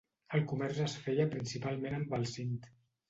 El 0.37 0.41
comerç 0.51 0.79
es 0.85 0.95
feia 1.03 1.27
principalment 1.35 1.99
amb 1.99 2.17
el 2.21 2.27
Sind. 2.33 2.67